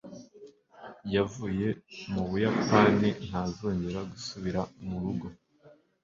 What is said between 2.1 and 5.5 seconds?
mu Buyapani, ntazongera gusubira mu rugo.